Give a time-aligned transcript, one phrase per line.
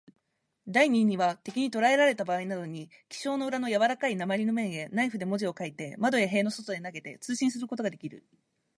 [0.65, 8.25] 第二には、敵にとらえられたばあいなどに、記章の裏のやわらかい鉛の面へ、ナイフで文字を書いて、窓や塀の外へ投げて、通信することができる。